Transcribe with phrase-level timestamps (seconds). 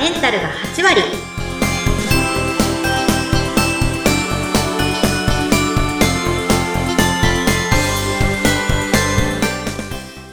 [0.00, 1.02] メンタルが8割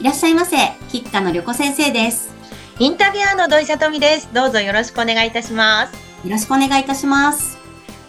[0.00, 0.56] いらっしゃいませ
[0.88, 2.34] 吉川の旅子先生です
[2.78, 4.32] インタビュアーの土井さとみです。
[4.32, 6.08] どうぞよろしくお願いいたします。
[6.24, 7.57] よろしくお願いいたします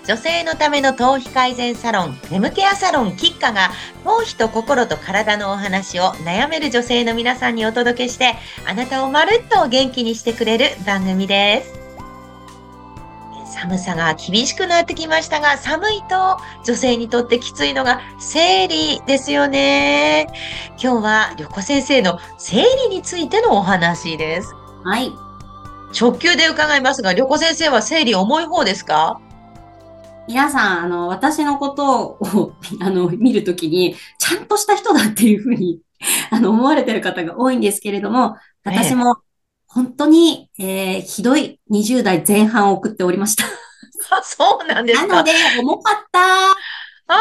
[0.06, 3.70] 女性のための頭皮改善サロン、フェムケアサロンキッカが、
[4.04, 11.80] 頭皮と心と体のお話を悩める女性の皆さんにお届けして、あなたをまるっと元気にしてくれる番組です。
[13.52, 20.28] 寒さが厳しくなってきましたが、寒いと女性にとってきついのが生理ですよね。
[20.82, 24.56] 今日は旅子先生の生理についてのお話です。
[24.84, 25.12] はい
[26.00, 29.20] 直球で伺いますが、旅子先生は生理重い方ですか？
[30.30, 35.82] 皆さん、あの、私のことを、あの、見るときに、ちゃんとした人だっていうふうに、
[36.30, 39.18] あの、思われてる方が多いんですけれども、私も、
[39.66, 43.46] 本当に、えーひどい20代前半を送っておりました。
[43.46, 45.08] あ、 そうなんですか。
[45.08, 46.52] なので、重かった。
[46.52, 46.54] あ
[47.08, 47.20] あ、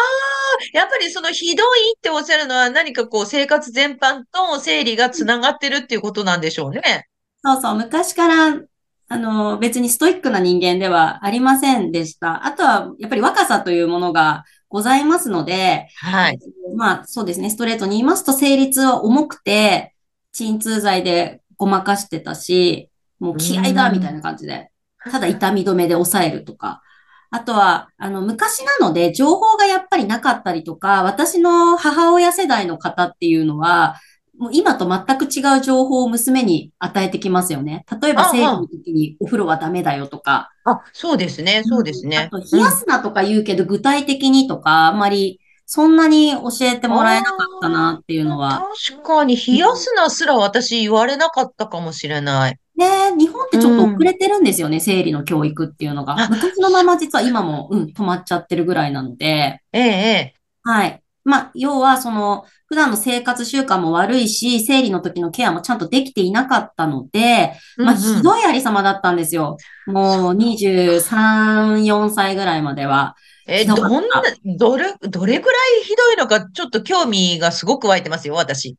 [0.74, 7.08] やっぱりそのひどいっておっしゃるのは何かこう生活全般と生理がつながってるっていうことなんでしょうね。
[7.42, 8.60] そうそう、昔から、
[9.08, 12.44] あの、別にストイックな人間ではありませんでした。
[12.46, 16.38] あとは、やっぱり若さというものがございますので、はい。
[16.76, 17.48] まあ、そうですね。
[17.48, 19.94] ストレートに言いますと、生理痛は重くて、
[20.32, 24.70] 鎮痛剤でごまかしてたし、もう気合だ、うんみたいな感じで。
[25.10, 26.82] ただ痛み止めで抑えるとか。
[27.30, 33.96] あとは、あの、昔なので、情報がやっぱりなかったりとか、私の母親世代の方っていうのは、
[34.38, 37.84] もう今と全く違う情報を娘に与えてきますよね。
[38.00, 41.62] 例えば、あ生理の時にお風呂はダメだよとか、あ、そうですね。
[41.64, 42.28] そうですあね。
[42.30, 48.64] と、冷やすなとか言うけど、具体的にとか、あんまり、そんなに教えてもらえなかったなっていうのは。
[48.90, 52.58] 確かに冷やすなすら私言われなかったかもしれない。
[52.76, 56.18] ね、日本ってちょっと遅れてるんですよね、生理の教育っていうのが。
[56.18, 61.02] あ昔のまま実は今も、うん、止まっちゃってるぐらいなので、ええ、えはい。
[61.28, 67.52] まあ、要は、その、普段の生活習慣も悪いし、生理の時のケアもちゃんとできていなかったので、え。
[67.76, 69.58] まあ、うんうんひどいありさまだったんですよ。
[69.86, 73.14] もう、23、4歳ぐらいまでは。
[73.46, 74.22] え、ひどんな、
[74.56, 78.76] どれ、どれぐらいひどいのか、ちょっと興味がすごく湧いてますよ、私。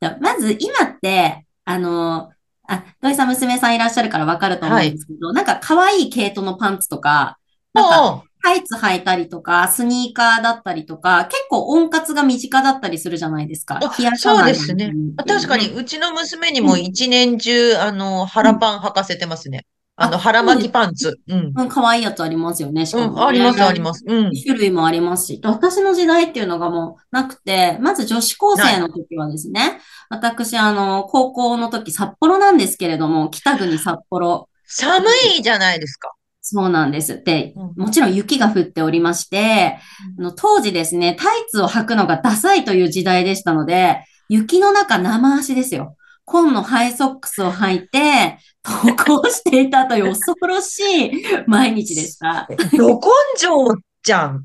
[0.00, 2.30] だまず、今って、あの、
[2.68, 7.38] あ、土井さん娘さんいらっしゃるからわかると思うんですけど、なんか可愛い系統のパンツとか、
[7.74, 13.80] なんか、タイツ履いたりとか、スニーカーだったりとか、結構温活が身近だったりするじゃないですか。
[14.16, 14.92] そうですね
[15.26, 19.66] 確かに、うちの娘にもうん一年中、あの、腹パン履かせてますね。
[19.96, 21.18] あの、あ腹巻きパンツ。
[21.26, 21.52] うん。
[21.56, 23.82] うん、可愛いやつありますよね、しかも、うん、あります、ありす。
[23.82, 24.04] ます。
[24.06, 24.30] うん。
[24.40, 35.04] 種類もありますし、私の時代っていうのがもうなくて、まず女子高生の時はですね、私、あの、高校の時札幌なんですけれども、北国札幌、寒
[35.36, 36.12] いじゃないですか。
[36.48, 37.24] そうなんです。
[37.24, 39.78] で、うんもちろん雪が降っておりまして、
[40.16, 45.96] あの当時ですね、タイツを履くのがダサいという時代でしたので、雪の中生足ですよ。
[46.24, 51.10] 紺のハイソックスを履いて、登校していたという恐ろしい
[51.48, 52.46] 毎日でした。
[52.78, 53.74] ど根性
[54.04, 54.44] じゃん。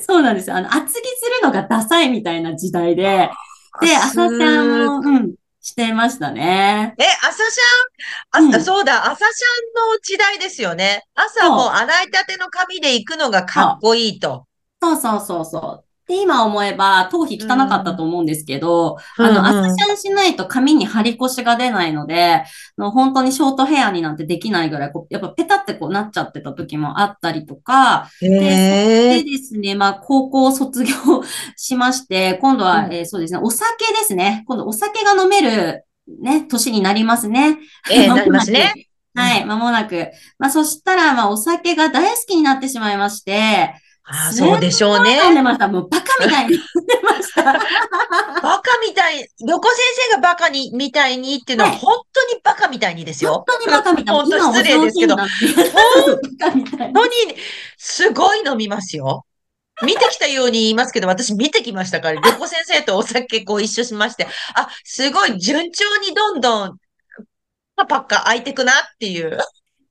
[0.00, 0.56] そうなんですよ。
[0.56, 1.02] あの、厚着す
[1.42, 3.30] るのがダサいみたいな時代で、
[3.82, 5.34] で、朝ちゃんも、うん、
[5.68, 6.94] してましたね。
[6.98, 11.04] え、朝シャン、あ、うんそうだ、朝シャンの時代ですよね。
[11.14, 14.46] 朝もう洗いたての髪で行くのがかっこいいと。
[14.82, 15.87] そうそうそうそう。
[16.08, 22.44] で、今思えば、頭皮汚かったと思うんですけど、あの、うんうん朝シャンしないと髪に張り腰が出ないので、あ
[22.78, 28.36] の本当にショートヘアになんてできないぐらい、こう、やっぱペタってこうなっちゃってた時もあったりとか、へで
[29.18, 29.22] え。
[29.22, 30.94] ですね、まあ、高校を卒業
[31.56, 34.44] しまして、今度は、うんえーそうですね、お酒ですね。
[34.46, 35.84] 今度お酒が飲める、
[36.22, 37.58] ね、年になりますね。
[37.90, 38.72] ええ、間 もなりますね。
[39.14, 40.10] はい、間もなく。
[40.38, 43.74] まあ、そしたら、まあ、お酒が大好きになってしまいまして、
[44.10, 45.20] あ、そうでしょうね。
[45.22, 45.68] 飲んでました。
[45.68, 47.42] もうバカみたいに飲んでました。
[48.42, 49.78] バカみたい、横先
[50.10, 53.44] 生がバカに、みたいにっていうのは、はい本当にバカみたいにですよ。
[53.46, 55.28] 本当にバカみたい本当失礼ですけど本
[56.94, 57.12] 当に、
[57.76, 59.24] すごい飲みますよ。
[59.82, 66.78] 見てきたように言いますけど、私見てきましたから、横先生とお酒こう一緒しまして、あ、すごい順調にどんどん、
[67.76, 69.38] パパッカ開いてくなっていう。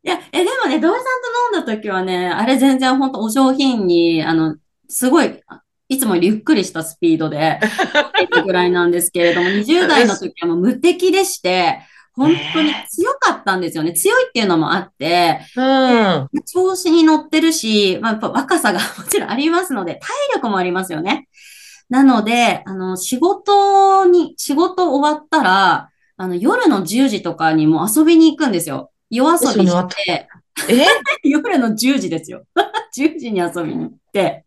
[0.07, 1.04] いや、え、でもね、土井さん
[1.51, 4.56] と飲んだ時はね、あれ全然本当お上品に、あの、
[4.88, 5.42] すごい、
[5.89, 11.81] いつもよりゆっくりしたスピードで、ってぐらいなんですけれども、 20代の時はもう無敵でして、
[12.13, 13.92] 本当に強かったんですよね。
[13.92, 16.30] 強いっていうのもあって、うん。
[16.45, 21.27] 調子に乗ってるし、まあ、やっぱ若さが もちろんありますので、体力もありますよね。
[21.89, 28.92] なので、あの、仕事に、仕事終わったら、あの、夜の10時とかにもう遊びに行くんですよ。
[29.09, 30.27] 夜遊びして、
[30.69, 30.86] え
[31.24, 32.44] 夜の10時ですよ。
[32.95, 34.45] 10時に遊びに行って、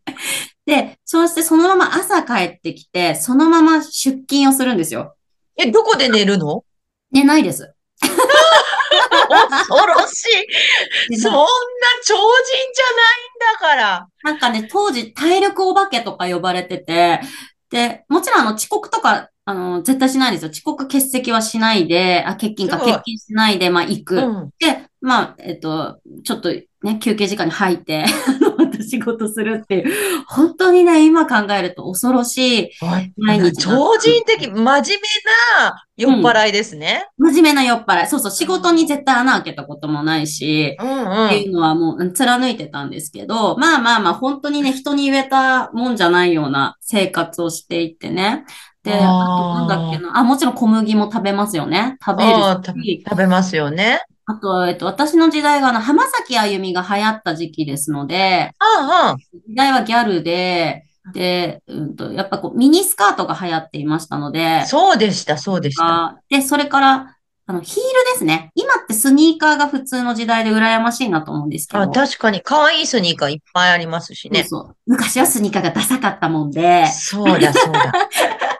[0.65, 5.15] で、そうしてそのまま朝帰ってきて、そのまま出勤をするんですよ。
[5.57, 6.63] え、どこで寝るの？
[7.11, 7.73] 寝ないです。
[8.01, 11.11] 恐ろしい。
[11.11, 11.39] 寝そんな
[12.05, 12.19] 超人
[12.73, 14.07] じゃないんだから。
[14.23, 17.21] なんかね、当時体力お化けとか呼ばれてて、
[17.69, 20.51] で、もちろんあの遅刻とか、あの、絶対しないですよ。
[20.51, 24.17] 遅刻欠席はしないで、あ、欠勤か欠勤しないで、まあ行く。
[24.17, 24.49] うん。
[24.59, 26.49] で、まあ、えっと、ちょっと
[26.83, 28.05] ね、休憩時間に入って、
[28.57, 29.93] また仕事するっていう、
[30.27, 32.69] 本当にね、今考えると恐ろしい、
[33.17, 37.07] 毎日超人的、真面目な酔っ払いですね。
[37.17, 38.07] 真面目な酔っ払い。
[38.07, 48.45] そうそう、仕事に絶対穴開けたこともないし、うんっていうのはもう貫いてたんですけど、まあまあまあ、本当にね、人に言えたもんじゃないような生活をしていってね。
[48.83, 50.17] で、あとなんだっけな。
[50.17, 51.97] あ、もちろん小麦も食べますよね。
[52.03, 53.03] 食べるし。
[53.07, 54.01] 食べますよね。
[54.25, 59.15] あと、えっと、私の時代があの、浜崎あゆみが流行った時期ですので、ああ、
[59.47, 65.85] 時代はギャルで、で、うんと、やっぱこう、ミニスカートが流行っていましたので、そうでした、そうでした。
[65.85, 67.17] あで、それから、
[67.47, 67.81] あの、ヒール
[68.13, 68.51] ですね。
[68.55, 71.81] 今ってスニーカーが普通の時代で羨ましいなと思うんですけど。
[71.81, 74.43] あ、確かに、可愛いスニーカーいっぱいありますしね。
[74.43, 74.75] そうそう。
[74.85, 77.91] 昔はスニーカーがダサかったもんで、そうだ、そうだ。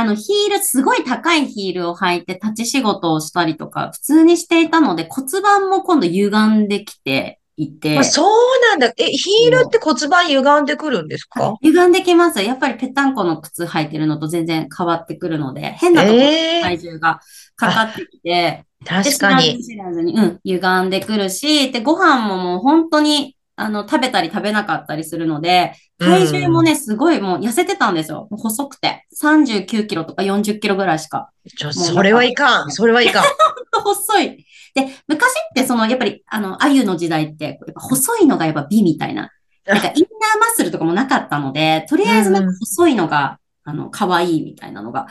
[0.00, 8.26] あの、ヒール、すごい高いヒールを履いて立ち仕事をしたりとか、普通にしていたので、骨盤も今度歪んできていてまあ、、そう
[8.70, 8.92] なんだ。
[8.96, 11.56] え、ヒールって骨盤歪んでくるんですか？
[11.62, 12.42] 歪んできます。
[12.42, 17.20] やっぱりぺったんこの靴履いてるのと全然変わってくるので、変なところにええ体重が
[17.56, 19.62] かかってきて、確かに。
[19.62, 28.26] 知らずに、うん、歪んでくるし、で、ご飯ももう本当に、あの、食べたり食べなかったりするので、体重もね、すごいもう痩せてたんですよ。
[28.30, 29.06] 細くて。
[29.20, 31.30] 39キロとか40キロぐらいしか。
[31.58, 32.70] ちょ、それはいかん。
[32.70, 33.24] それはいかん。
[33.84, 34.46] 細い。
[34.74, 39.30] で、昔ってその、やっぱり、あの、あゆの時代って、やっぱ細いのがやっぱ美みたいな。
[39.66, 45.06] なんかインナーマッスルとかもなかったので、とりあえずなんか細いのが、あの、可愛いみたいなのが。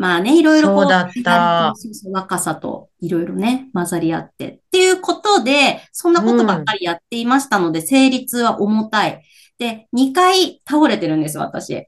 [0.00, 4.48] まあね、いろいろこう、そうだったそうそう若さといろいろね、混ざり合って。
[4.48, 9.22] っていうことで、そんなことばっかりやっていましたので、生理痛は重たい。
[9.58, 11.86] で、2回倒れてるんですよ、私。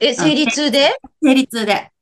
[0.00, 0.96] え、生理痛で？
[1.22, 1.92] 生理痛で。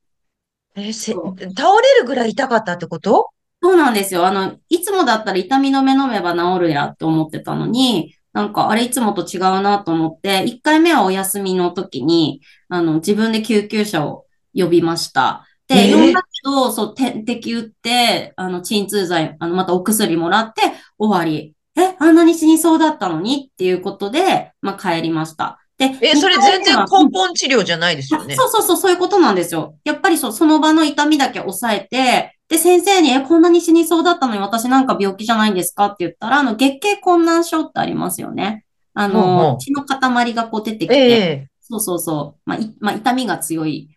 [0.77, 3.29] え、せ、倒れるぐらい痛かったってこと？
[3.63, 4.27] そうなんですよ。
[4.27, 12.41] あの、いつもだったら痛み止め飲めば治るやって思ってたのに、なんか、あれいつもと違うなと思って、1回目はお休みの時に、
[12.71, 14.25] あの、自分で救急車を
[14.55, 15.47] 呼びました。
[15.75, 20.63] で、えー呼んだけど、そう、点滴打って、あの、鎮痛剤、あの、またお薬もらって
[20.99, 21.55] 終わり。
[21.77, 25.59] え、あんなに死にそうだったのにっていうことで、まあ、帰りました。
[25.79, 28.35] で、え、それ全然根本治療じゃないですよね？
[28.35, 29.77] そうそうそう、そういうことなんですよ。
[29.85, 38.65] やっぱりそう、その場の痛みだけ抑えて、で、先生に、え、こんなに死にそうだったのに私なんか病気じゃないんですかって言ったら、あの、月経困難症ってありますよね。
[38.93, 43.89] あほうう血の塊がこう出てきて、ええそうそうそう、まあ、い、まあ、痛みが強い、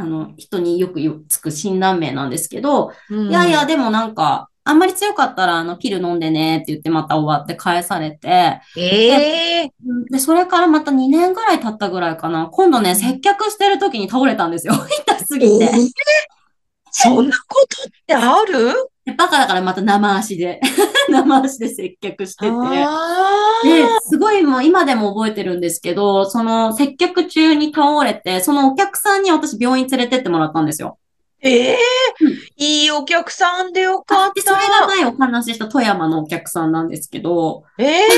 [0.00, 12.46] あの、人によくよつく診断名なんですけど、うんいやいや、でもなんか、あんまり強かったら、あの、ピル飲んでねって言ってまた終わって返されて、ええうんで、それからまた2年ぐらい経ったぐらいかな。
[12.46, 14.74] 今度ね、接客してる時に倒れたんですよ。
[15.06, 15.64] 痛すぎて。
[15.64, 15.88] ええ
[16.90, 18.72] そんなことってある？
[18.72, 18.72] で
[19.16, 20.60] バカだからまた生足で、
[21.08, 22.86] 生足で接客してて。
[22.86, 30.98] あであ、すごいもう今でも覚えてるんですけど、その接客中に倒れて、そのお客さんに私病院連れてってもらったんですよ。
[31.40, 31.78] ええ
[32.20, 34.68] うんいいお客さんでよかっで、それた。
[34.68, 38.08] が前お話しした富山のお客さんなんですけど、ええ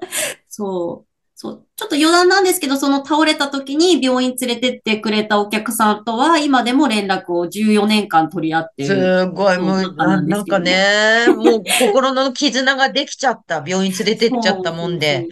[0.48, 1.07] そう。
[1.40, 1.66] そう。
[1.76, 8.88] ちょっと余談なんですけど、その倒れた時に病院連れてってくれたお客さんとは、今でも連絡を14年間取り合ってる。
[8.88, 13.62] すごい、もう、ななんかねね、もう心の絆ができちゃった。
[13.64, 15.28] 病院連れてっちゃったもんで。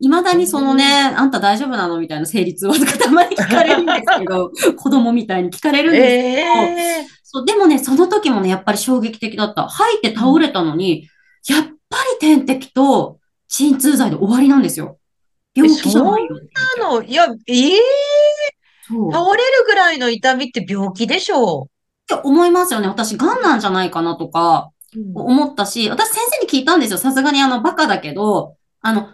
[0.00, 9.68] いまだにそのね、あんた大丈夫なのみたいな生理痛はとかたまに聞かれるんですけど、 子供みたいに聞かれるんですええそう、でもね、その時もね、やっぱり衝撃的だった。
[9.68, 11.10] 吐いて倒れたのに、
[11.46, 13.18] やっぱり点滴と
[13.48, 14.96] 鎮痛剤で終わりなんですよ。
[15.54, 16.46] 病気じゃないよって
[16.80, 17.78] なの、いや、ええ
[18.88, 19.08] そう。
[19.08, 21.68] っ倒れるぐらいの痛みって病気でしょ？
[22.06, 22.88] て思いますよね。
[22.88, 24.98] 私、癌なんじゃないかなとかう。
[25.14, 26.98] 思ったし、私先生に聞いたんですよ。
[26.98, 29.08] さすがにあの、バカだけど、あの、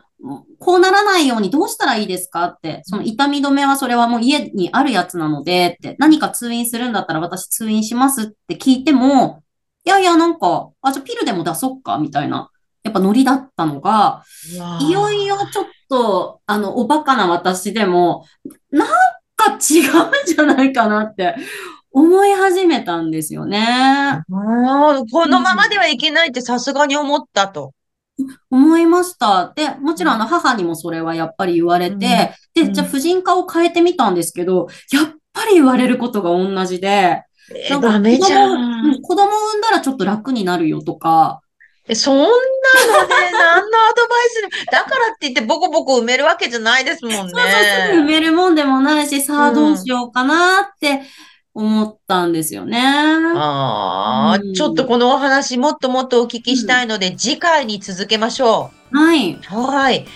[0.59, 9.45] こうならないようにどうしたらいいですかって、その痛み止めはそれはもう家にあるやつなので、って、何か通院するんだったら私通院しますって聞いても、
[9.85, 12.51] いやいや、なんか、あ、じゃあピルでも出そっかみたいな、
[12.83, 14.25] やっぱノリだったのが、
[14.81, 18.25] いよいよちょっと、あの、おバカな私でも、
[18.71, 18.89] なん
[19.37, 19.59] か違うん
[20.27, 21.37] じゃないかなって
[21.93, 24.23] 思い始めたんですよね。
[25.11, 27.73] このままではいけないってさすがに思ったと。
[28.51, 29.53] 思いました。
[29.55, 37.23] で、もちろんあの母にもそれはやっぱり言われて、うんで、じゃあ婦人科を変えてみたんですけど、やっぱり言われることが同じで、
[37.55, 38.49] えなんかダメじゃ。
[38.49, 41.41] 子供子供産んだらちょっと楽になるよとか、
[41.89, 42.35] えそんなのね、
[43.33, 47.19] 何のアドバイスにだからって言ってボコボコ埋めるわけじゃないですもんね。
[47.19, 51.03] そうそうすぐ埋めるもんでもないし、さあうんどうしようかなって
[51.55, 52.81] 思ったんですよね。
[53.35, 59.33] ああ、うんちょっとこのお話もっともっとお聞きしたいので、次回に続けましょはい。
[59.33, 59.57] う。
[59.57, 60.07] はい。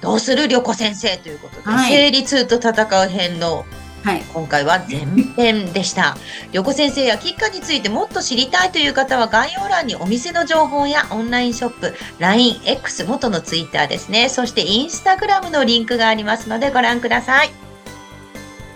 [0.00, 0.48] どうする？
[0.48, 2.72] りょこ先生ということで、はい生理痛と戦
[3.04, 3.64] う編の
[4.04, 4.22] はい。
[4.34, 6.14] 今回は前編でした。
[6.52, 14.28] りょこ先生やキッカについてもっと知りたいという方は概要欄にお店の情報やオンラインショップ、LINE、X、元のツイッターですね。
[14.28, 17.50] そしてインスタグラムのリンクがありますのでご覧ください。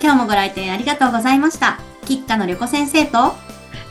[0.00, 1.78] 今日もご来店ありがとうございました。
[2.06, 3.35] 吉花のりょこ先生と、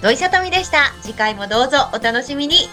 [0.02, 0.92] 土井さとみでした。
[1.04, 2.68] 次回もどうぞお楽しみに。